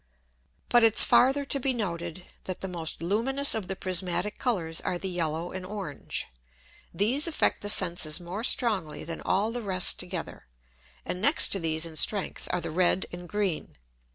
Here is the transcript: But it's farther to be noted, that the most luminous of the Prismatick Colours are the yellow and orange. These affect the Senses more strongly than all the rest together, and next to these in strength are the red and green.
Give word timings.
But 0.69 0.83
it's 0.83 1.03
farther 1.03 1.45
to 1.45 1.59
be 1.59 1.73
noted, 1.73 2.25
that 2.45 2.61
the 2.61 2.67
most 2.67 3.03
luminous 3.03 3.53
of 3.53 3.67
the 3.67 3.75
Prismatick 3.75 4.39
Colours 4.39 4.81
are 4.81 4.97
the 4.97 5.07
yellow 5.11 5.51
and 5.51 5.63
orange. 5.63 6.25
These 6.91 7.27
affect 7.27 7.61
the 7.61 7.69
Senses 7.69 8.19
more 8.19 8.43
strongly 8.43 9.03
than 9.03 9.21
all 9.21 9.51
the 9.51 9.61
rest 9.61 9.99
together, 9.99 10.47
and 11.05 11.21
next 11.21 11.49
to 11.49 11.59
these 11.59 11.85
in 11.85 11.97
strength 11.97 12.47
are 12.49 12.61
the 12.61 12.71
red 12.71 13.05
and 13.11 13.29
green. 13.29 13.77